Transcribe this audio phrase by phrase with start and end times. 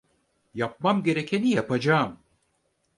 [0.53, 2.17] Yapmam gerekeni yapacağım.